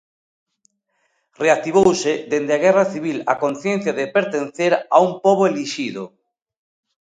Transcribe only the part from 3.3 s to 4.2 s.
a conciencia de